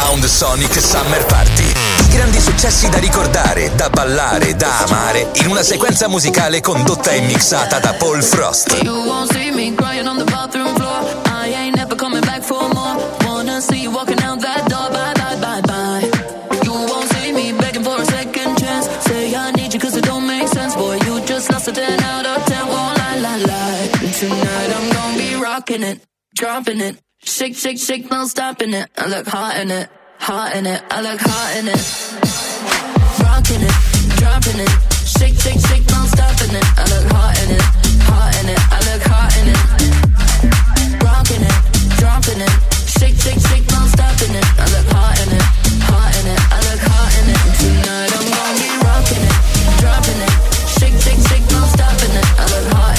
Sound 0.00 0.24
Sonic 0.24 0.80
Summer 0.80 1.24
Party. 1.26 1.62
I 1.62 2.08
grandi 2.08 2.40
successi 2.40 2.88
da 2.88 2.98
ricordare, 2.98 3.70
da 3.74 3.90
ballare, 3.90 4.56
da 4.56 4.78
amare 4.78 5.30
in 5.34 5.48
una 5.48 5.62
sequenza 5.62 6.08
musicale 6.08 6.62
condotta 6.62 7.10
e 7.10 7.20
mixata 7.20 7.78
da 7.78 7.92
Paul 7.92 8.22
Frost. 8.22 8.80
Dropping 26.32 26.80
it. 26.80 27.09
Shake, 27.22 27.54
shake, 27.54 27.78
shake, 27.78 28.10
no 28.10 28.24
stopping 28.24 28.72
it. 28.72 28.88
I 28.96 29.06
look 29.06 29.26
hot 29.26 29.56
in 29.58 29.70
it, 29.70 29.90
hot 30.18 30.56
in 30.56 30.64
it. 30.64 30.82
I 30.90 31.02
look 31.02 31.20
hot 31.20 31.56
in 31.58 31.68
it. 31.68 31.80
Rocking 33.20 33.60
it, 33.60 33.76
dropping 34.16 34.56
it. 34.56 34.72
Shake, 35.04 35.36
shake, 35.36 35.60
shake, 35.60 35.84
no 35.92 36.00
stopping 36.08 36.56
it. 36.56 36.64
I 36.80 36.84
look 36.88 37.12
hot 37.12 37.36
in 37.44 37.50
it, 37.52 37.62
hot 38.08 38.32
in 38.40 38.48
it. 38.48 38.60
I 38.72 38.78
look 38.88 39.02
hot 39.04 39.36
in 39.36 39.46
it. 39.52 39.60
Rocking 41.04 41.44
it, 41.44 41.56
dropping 42.00 42.40
it. 42.40 42.54
Shake, 42.88 43.16
shake, 43.20 43.40
shake, 43.52 43.68
no 43.68 43.84
stopping 43.92 44.34
it. 44.40 44.46
I 44.56 44.64
look 44.72 44.88
hot 44.88 45.20
in 45.20 45.28
it, 45.36 45.44
hot 45.92 46.16
in 46.16 46.24
it. 46.24 46.40
I 46.40 46.58
look 46.72 46.80
hot 46.88 47.12
in 47.20 47.26
it. 47.36 47.40
Tonight 47.60 48.12
I'm 48.16 48.26
gonna 48.32 48.64
be 48.64 48.68
rocking 48.80 49.24
it, 49.28 49.36
dropping 49.76 50.20
it. 50.24 50.34
Shake, 50.80 50.96
shake, 51.04 51.20
shake, 51.28 51.46
no 51.52 51.60
stopping 51.68 52.16
it. 52.16 52.26
I 52.40 52.44
look 52.48 52.66
hot. 52.72 52.89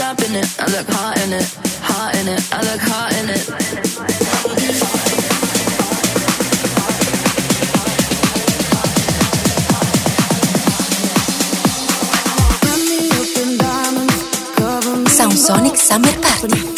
up 0.00 0.18
in 0.20 0.34
it. 0.34 0.46
I 0.60 0.66
look 0.66 0.86
hot 0.88 1.18
in 1.22 1.32
it. 1.32 1.58
Hot 1.82 2.14
in 2.14 2.28
it. 2.28 2.42
I 2.52 2.62
look 2.62 2.80
hot 2.80 3.12
in 3.14 3.30
it. 3.30 3.44
Sound 15.08 15.32
Sonic 15.32 15.76
Summer 15.76 16.12
Party. 16.20 16.77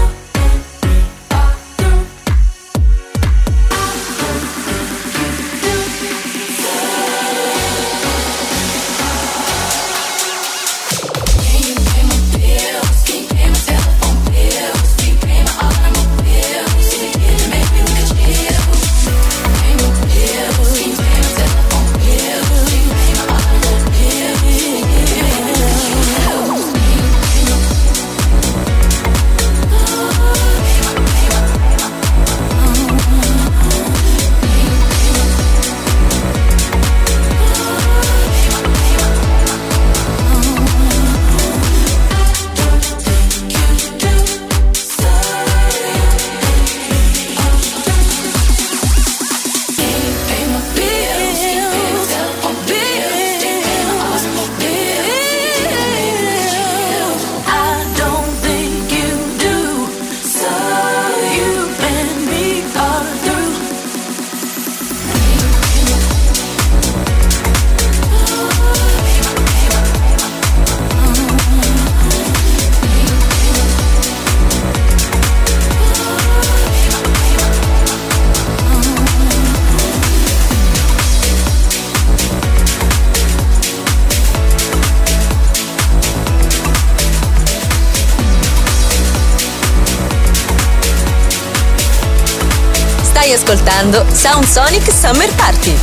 ascoltando 93.51 94.05
Sound 94.13 94.45
Sonic 94.45 94.89
Summer 94.89 95.27
Party. 95.35 95.75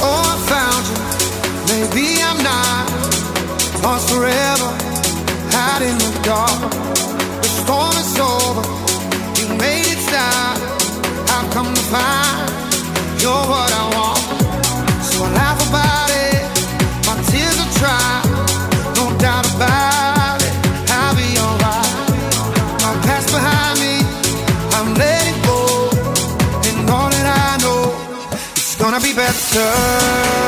Oh, 0.00 0.20
I 0.22 0.36
found 0.50 0.84
you. 0.86 0.96
Maybe 1.66 2.22
I'm 2.22 2.42
not 2.42 3.82
lost 3.82 4.10
forever, 4.10 4.68
out 5.54 5.80
in 5.80 5.96
the 5.96 6.20
dark. 6.22 6.70
The 7.40 7.48
storm 7.48 7.96
is 7.96 8.18
over. 8.18 8.62
You 9.40 9.48
made 9.56 9.86
it 9.86 9.98
stop. 9.98 10.58
I've 11.30 11.50
come 11.54 11.72
to 11.72 11.80
find 11.88 12.50
you're 13.18 13.32
what 13.32 13.72
I 13.72 13.82
want. 13.84 13.97
turn. 29.50 30.47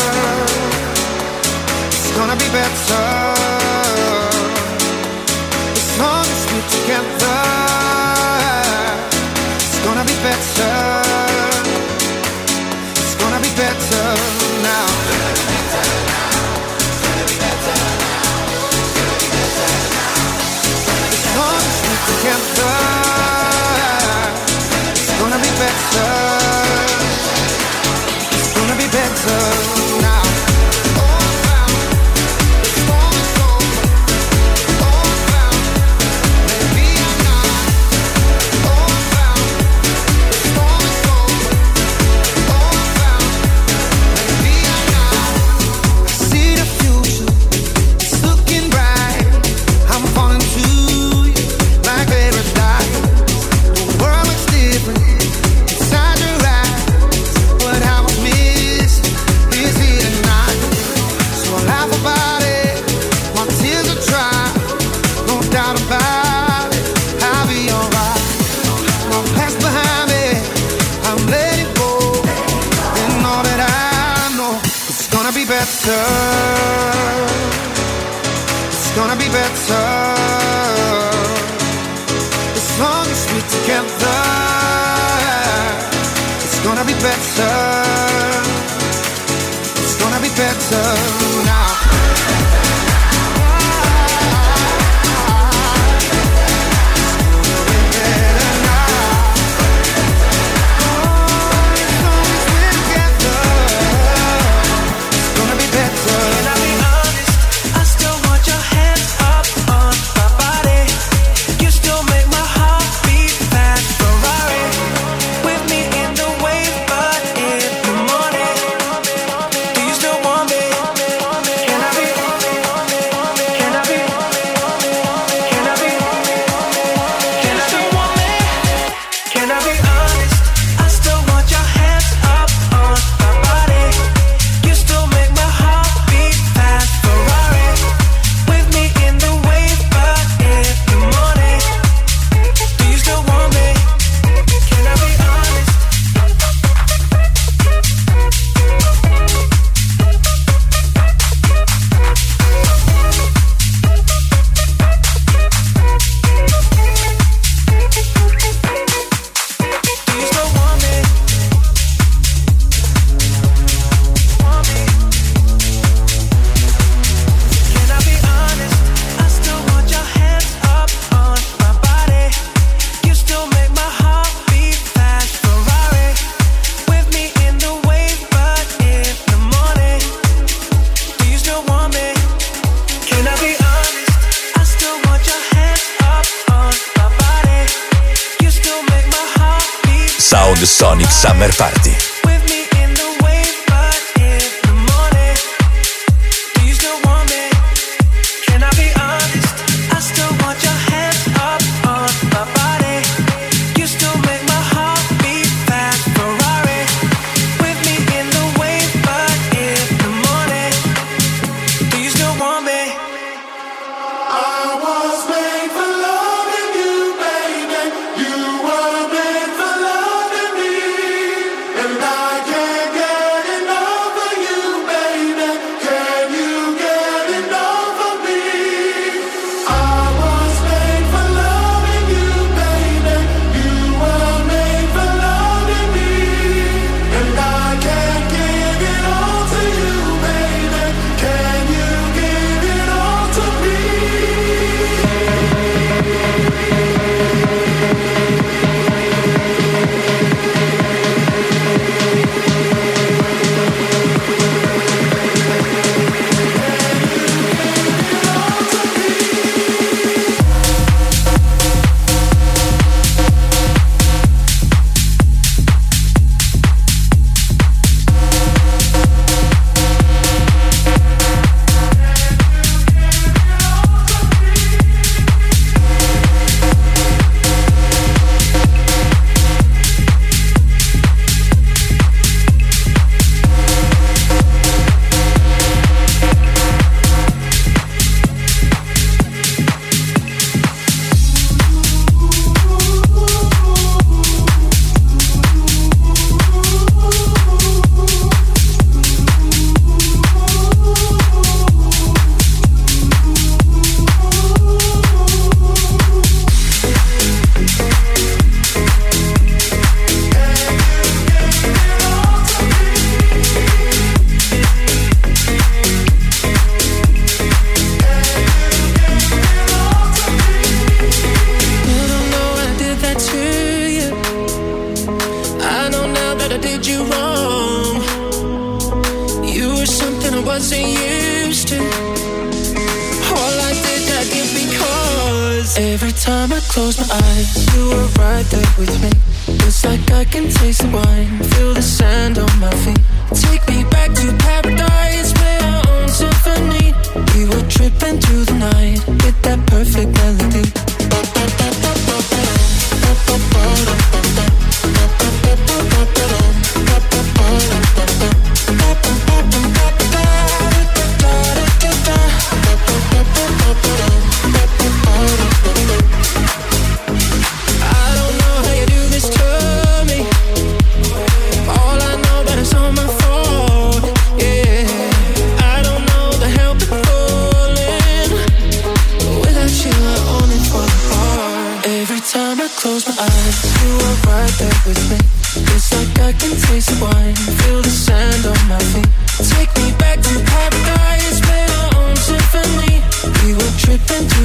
Summer 191.40 191.52
Party. 191.56 191.89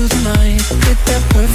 Through 0.07 0.21
the 0.21 0.29
with 0.87 1.05
that 1.05 1.23
perfect 1.31 1.54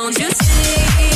don't 0.00 0.18
you 0.18 0.30
see? 0.30 1.09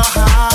Your 0.00 0.24
heart, 0.28 0.49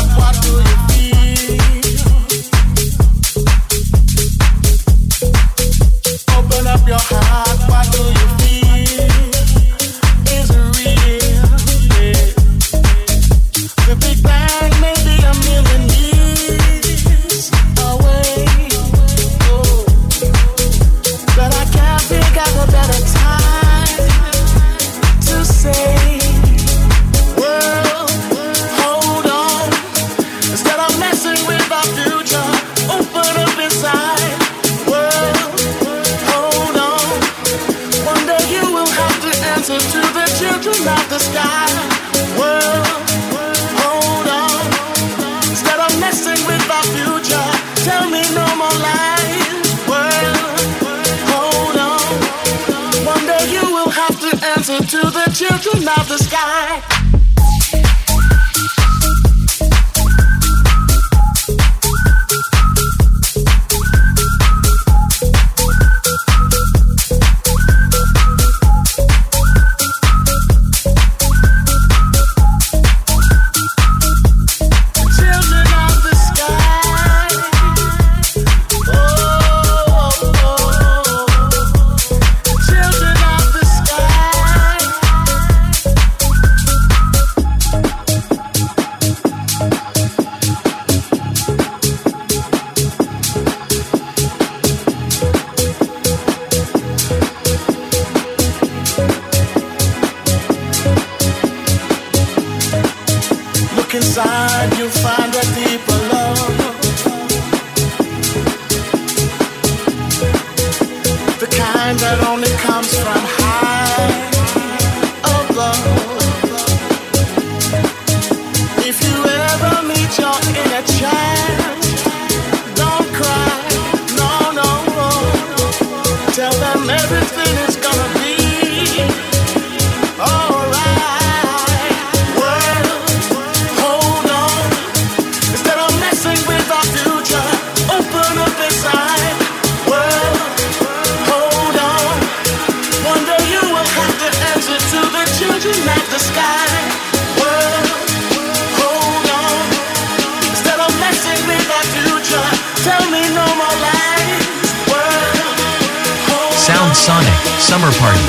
Summer 157.67 157.91
Party. 157.93 158.24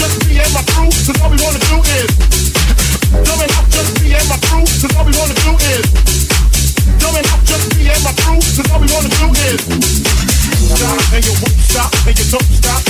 just 0.00 0.16
me 0.24 0.40
and 0.40 0.48
my 0.56 0.64
crew, 0.72 0.88
cause 0.88 1.12
all 1.20 1.28
we 1.28 1.36
wanna 1.44 1.60
do 1.60 1.76
is 1.76 2.08
Coming 3.12 3.52
out 3.52 3.68
just 3.68 4.00
me 4.00 4.16
and 4.16 4.24
my 4.32 4.40
crew, 4.48 4.64
cause 4.64 4.88
all 4.96 5.04
we 5.04 5.12
wanna 5.12 5.36
do 5.44 5.52
is 5.76 5.84
Coming 7.04 7.26
out 7.28 7.44
just 7.44 7.68
me 7.76 7.84
and 7.84 8.00
my 8.00 8.16
crew, 8.24 8.40
cause 8.40 8.64
all 8.72 8.80
we 8.80 8.88
wanna 8.88 9.12
do 9.12 9.28
is 9.44 9.60
Stop 10.72 10.96
and 11.12 11.20
you 11.20 11.36
won't 11.36 11.52
stop 11.68 11.92
and 12.08 12.16
you 12.16 12.24
don't 12.32 12.48
stop. 12.48 12.80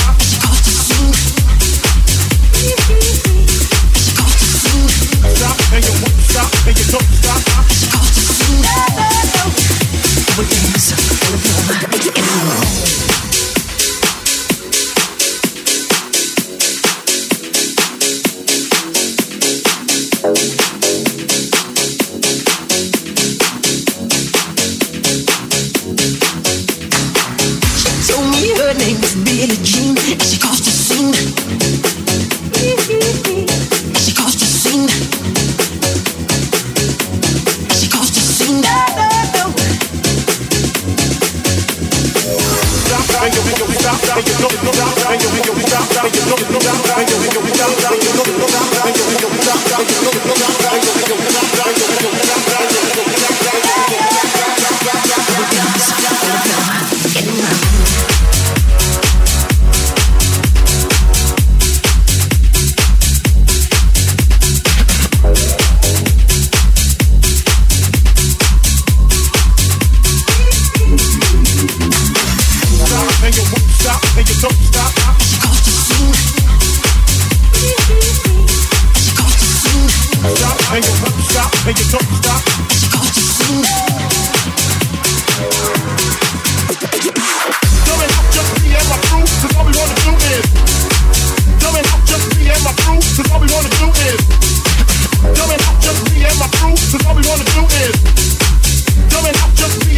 Stop 5.35 5.59
and 5.75 5.83
you 5.83 5.95
won't 5.99 6.15
stop 6.31 6.47
and 6.63 6.79
you 6.79 6.87
don't 6.95 7.11
stop. 7.11 7.43
Everything's 10.31 10.95
in 12.07 12.15
your 12.15 12.35
mind 12.47 13.30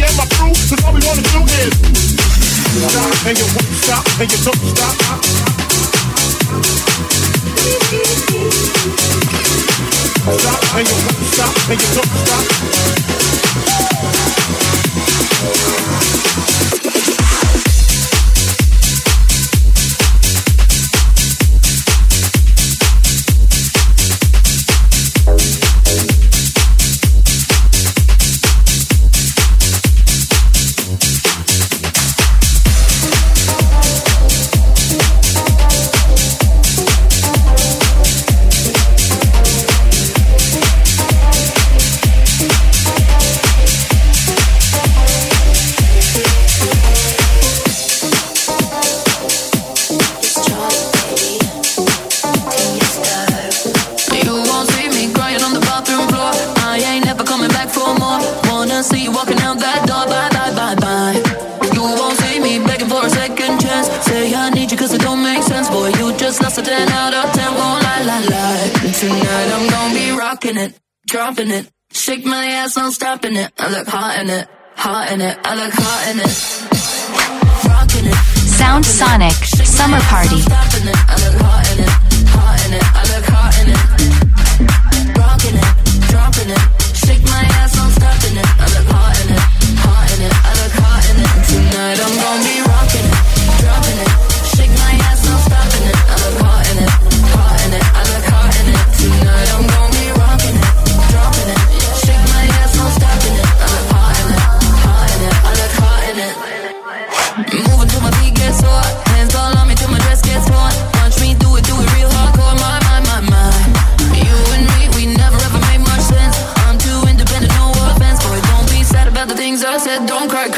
and 0.03 0.17
my 0.17 0.25
all 0.85 0.93
we 0.93 0.99
wanna 1.05 1.21
do 1.21 1.41
is 1.43 1.73
stop 2.89 3.27
and 3.27 3.37
you 3.37 3.45
won't 3.45 3.71
stop 3.81 4.05
and 4.19 4.31
you 4.31 4.37
don't 4.43 4.61
stop. 4.71 4.95
Stop 10.39 10.61
and 10.75 10.87
you 10.87 10.95
won't 11.03 11.19
stop 11.33 11.55
and 11.69 11.79
you 11.81 11.89
don't 11.95 12.11
stop. 12.23 13.82
I 73.63 73.69
look 73.69 73.87
hot 73.87 74.19
in 74.19 74.29
it, 74.29 74.45
hot 74.75 75.09
in 75.13 75.21
it, 75.21 75.37
I 75.45 75.55
look 75.55 75.71
hot 75.73 76.11
in 76.11 76.19
it. 76.19 76.27
Sound 78.59 78.85
Sonic 78.85 79.31
Summer 79.31 80.01
Party. 80.01 80.43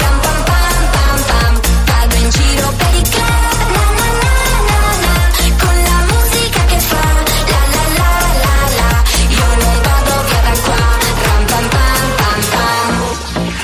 ram 0.00 0.20
pam 0.24 0.42
pam 0.44 0.90
pam 0.94 1.22
pam. 1.28 1.60
Vado 1.86 2.16
in 2.16 2.30
giro 2.30 2.68
per 2.80 2.94
i 2.94 3.02
club 3.14 3.72
Con 5.62 5.76
la 5.88 5.98
musica 6.10 6.64
che 6.70 6.78
fa 6.80 7.04
Io 9.38 9.48
non 9.62 9.76
vado 9.86 10.14
via 10.28 10.40
da 10.46 10.54
qua 10.64 10.82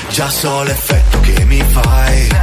Già 0.09 0.29
so 0.29 0.63
l'effetto 0.63 1.19
che 1.19 1.45
mi 1.45 1.63
fai 1.71 2.40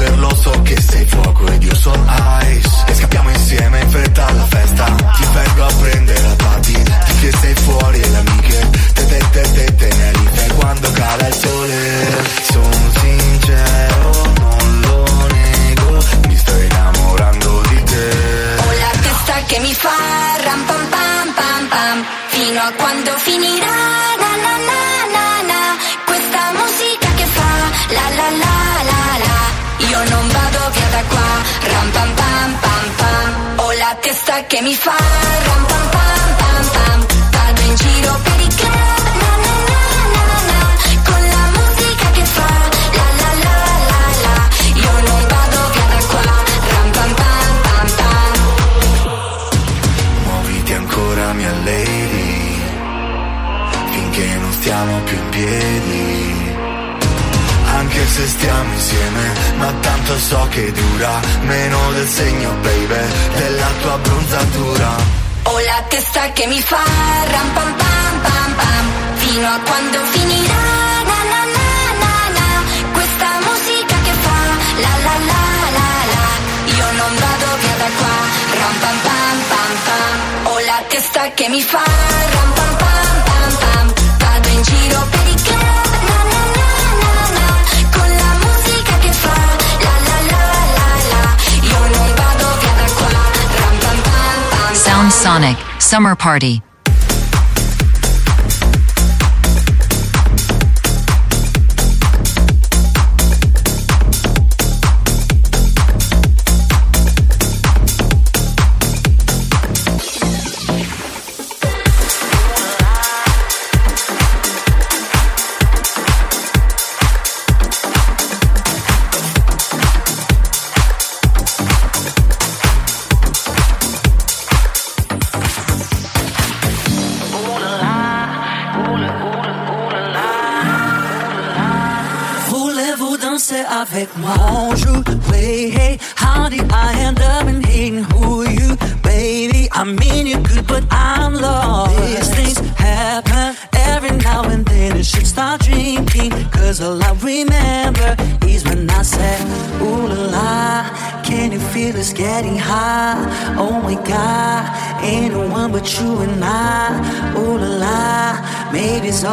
Muoverlo 0.00 0.34
so 0.34 0.62
che 0.62 0.80
sei 0.80 1.04
fuoco 1.04 1.46
ed 1.48 1.62
io 1.62 1.74
sono 1.74 2.06
ice. 2.48 2.70
E 2.86 2.94
scappiamo 2.94 3.28
insieme 3.28 3.80
in 3.80 3.90
fretta 3.90 4.26
alla 4.28 4.46
festa. 4.46 4.84
Ti 4.84 5.26
vengo 5.34 5.64
a 5.64 5.72
prendere 5.78 6.26
a 6.26 6.34
patti 6.36 6.72
Di 6.72 7.18
che 7.20 7.36
sei 7.38 7.54
fuori 7.54 8.00
e 8.00 8.08
le 8.08 8.16
amiche. 8.16 8.70
Te 8.94 9.06
te 9.06 9.18
te 9.30 9.42
te 9.52 9.74
Tenerife 9.74 10.54
Quando 10.54 10.90
cala 10.92 11.26
il 11.26 11.34
sole. 11.34 12.24
Sono 12.50 12.90
sincero 12.98 14.10
Non 14.38 14.80
lo 14.80 15.26
nego. 15.32 16.04
Mi 16.28 16.36
sto 16.36 16.56
innamorando 16.56 17.62
di 17.68 17.82
te. 17.82 18.10
Ho 18.56 18.72
la 18.72 18.90
testa 19.02 19.34
che 19.48 19.58
mi 19.58 19.74
fa 19.74 19.98
ram 20.44 20.64
pam 20.64 20.88
pam 20.88 21.34
pam 21.34 21.68
pam. 21.68 22.04
Fino 22.28 22.60
a 22.60 22.72
quando 22.74 23.10
finirà 23.18 23.76
na 24.16 24.36
na 24.44 24.56
na 24.64 24.89
Non 30.08 30.28
vado 30.28 30.70
via 30.72 30.88
da 30.94 31.02
qua 31.10 31.28
ram 31.72 31.90
pam 31.90 32.10
pam 32.20 32.50
pam 32.62 32.86
pam. 33.00 33.58
Ho 33.58 33.72
la 33.72 33.96
testa 34.00 34.44
che 34.46 34.62
mi 34.62 34.74
fa. 34.74 34.96
Ram 35.46 35.64
pam 35.66 35.90
pam 35.90 36.39
se 58.20 58.26
stiamo 58.26 58.72
insieme 58.74 59.22
Ma 59.56 59.72
tanto 59.80 60.18
so 60.18 60.46
che 60.50 60.72
dura 60.72 61.20
Meno 61.42 61.92
del 61.92 62.06
segno 62.06 62.50
baby 62.60 63.04
Della 63.36 63.68
tua 63.80 63.96
bronzatura. 63.98 64.88
Ho 65.44 65.58
la 65.58 65.82
testa 65.88 66.30
che 66.32 66.46
mi 66.46 66.60
fa 66.60 66.82
ram 67.32 67.48
pam 67.56 67.74
pam 67.82 68.20
pam 68.26 68.50
pam. 68.60 68.84
Fino 69.22 69.48
a 69.48 69.58
quando 69.68 69.98
finirà 70.12 70.64
na 71.10 71.20
na 71.32 71.42
na 71.56 71.68
na 72.36 72.48
Questa 72.92 73.28
musica 73.48 73.96
che 74.06 74.14
fa 74.24 74.38
la 74.84 74.94
la 75.06 75.16
la 75.30 75.42
la 75.78 75.90
la. 76.12 76.26
Io 76.76 76.86
non 77.00 77.12
vado 77.22 77.48
via 77.62 77.76
da 77.82 77.90
qua 77.98 78.16
ram 78.60 78.76
pam 78.82 78.98
pam 79.06 79.38
pam 79.50 80.18
Ho 80.50 80.58
la 80.70 80.78
testa 80.88 81.22
che 81.36 81.48
mi 81.48 81.62
fa 81.62 81.84
ram 82.34 82.50
pam 82.58 82.76
pam 82.82 83.22
pam 83.24 83.29
Sonic 95.30 95.58
Summer 95.78 96.16
Party. 96.16 96.60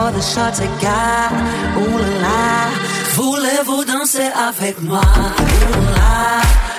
all 0.07 0.13
the 0.13 0.21
shots 0.21 0.61
I 0.61 0.67
got. 0.81 1.31
Voulez-vous 3.15 3.83
danser 3.83 4.29
avec 4.47 4.81
moi? 4.81 5.01
Ouh 5.01 5.81
là. 5.95 6.76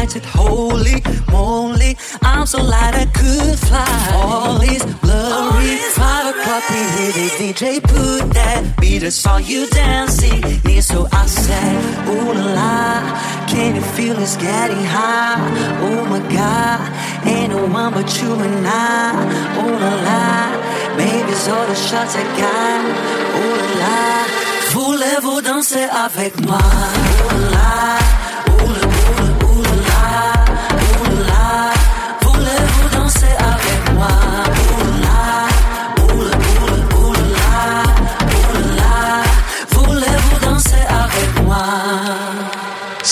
at 0.00 0.16
it. 0.16 0.24
Holy 0.24 0.98
moly, 1.32 1.96
I'm 2.22 2.46
so 2.46 2.58
light 2.62 2.94
I 3.04 3.06
could 3.18 3.58
fly. 3.68 3.96
All 4.14 4.58
these 4.58 4.84
blurry 5.02 5.76
five 5.98 6.26
o'clock, 6.32 6.64
we 6.72 6.80
hear 6.94 7.12
the 7.20 7.28
DJ 7.40 7.62
put 7.92 8.22
that 8.38 8.60
beat. 8.80 9.02
I 9.04 9.10
saw 9.10 9.36
you 9.36 9.66
dancing 9.70 10.40
near, 10.64 10.82
so 10.82 10.98
I 11.12 11.26
said, 11.26 11.76
Ooh 12.12 12.32
la 12.38 12.46
la, 12.60 12.74
can 13.52 13.70
you 13.76 13.84
feel 13.96 14.16
it's 14.24 14.36
getting 14.36 14.84
hot? 14.96 15.38
Oh 15.86 16.00
my 16.12 16.22
God, 16.38 16.80
ain't 17.26 17.50
no 17.54 17.60
one 17.80 17.92
but 17.96 18.08
you 18.20 18.30
and 18.46 18.66
I. 18.66 19.12
Ooh 19.60 19.76
la 19.84 19.92
la, 20.08 20.24
maybe 20.96 21.30
it's 21.36 21.48
all 21.48 21.66
the 21.72 21.78
shots 21.88 22.14
I 22.22 22.24
got. 22.42 22.82
Ooh 23.40 23.56
la 23.62 23.70
la, 23.82 23.98
voulez-vous 24.74 25.40
danser 25.42 25.86
avec 26.04 26.32
moi? 26.46 26.58
Ooh 26.58 27.38
la 27.54 27.58
la. 27.58 28.23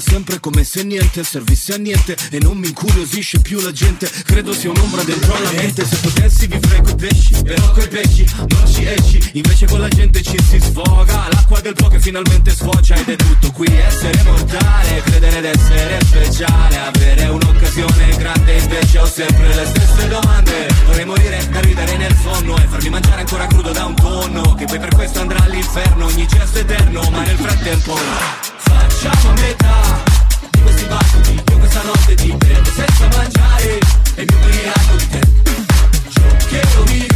Da 0.00 0.10
sempre 0.10 0.40
come 0.40 0.64
se 0.64 0.82
niente 0.82 1.22
servisse 1.22 1.74
a 1.74 1.76
niente 1.76 2.16
E 2.30 2.38
non 2.38 2.56
mi 2.56 2.68
incuriosisce 2.68 3.40
più 3.40 3.60
la 3.60 3.70
gente. 3.70 4.10
Credo 4.24 4.52
sia 4.54 4.70
un'ombra 4.70 5.02
dentro 5.02 5.38
la 5.38 5.50
mente. 5.52 5.84
Se 5.84 5.96
potessi 5.96 6.46
vivrei 6.46 6.82
coi 6.82 6.96
pesci 6.96 7.42
Però 7.42 7.70
coi 7.72 7.88
pesci 7.88 8.26
non 8.48 8.66
ci 8.66 8.86
esci. 8.86 9.30
Invece 9.34 9.66
con 9.66 9.80
la 9.80 9.88
gente 9.88 10.22
ci 10.22 10.36
si 10.48 10.58
sfoga 10.58 11.28
L'acqua 11.30 11.60
del 11.60 11.74
po' 11.74 11.88
che 11.88 12.00
finalmente 12.00 12.50
sfocia 12.50 12.94
Ed 12.94 13.08
è 13.10 13.16
tutto 13.16 13.52
qui. 13.52 13.66
Essere 13.66 14.22
mortale 14.24 15.02
Credere 15.02 15.40
d'essere 15.40 15.98
speciale 16.04 16.78
Avere 16.78 17.26
un'occasione 17.26 18.16
grande. 18.16 18.56
Invece 18.56 18.98
ho 18.98 19.06
sempre 19.06 19.54
le 19.54 19.66
stesse 19.66 20.08
domande. 20.08 20.68
Vorrei 20.86 21.04
morire 21.04 21.46
da 21.50 21.60
ridere 21.60 21.96
nel 21.98 22.16
sonno 22.22 22.56
E 22.56 22.66
farmi 22.68 22.88
mangiare 22.88 23.20
ancora 23.20 23.46
crudo 23.46 23.70
da 23.72 23.84
un 23.84 23.94
tonno 23.94 24.54
Che 24.54 24.64
poi 24.64 24.78
per 24.78 24.94
questo 24.94 25.20
andrà 25.20 25.44
all'inferno. 25.44 26.06
Ogni 26.06 26.26
gesto 26.26 26.58
eterno 26.58 27.08
Ma 27.10 27.22
nel 27.22 27.36
frattempo 27.36 28.49
Facciamo 28.62 29.32
metà 29.34 30.02
di 30.50 30.60
questi 30.62 30.84
battiti 30.84 31.42
Io 31.48 31.58
questa 31.58 31.82
notte 31.82 32.14
ti 32.14 32.34
bevo 32.36 32.70
senza 32.70 33.08
mangiare 33.16 33.78
E 34.16 34.26
mi 34.28 34.34
ubriaco 34.34 34.96
di 34.96 35.08
te. 35.08 35.20
Ciò 36.10 36.46
che 36.48 36.62
rovino 36.74 37.09